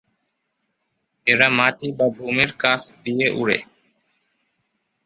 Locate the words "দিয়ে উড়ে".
3.03-3.59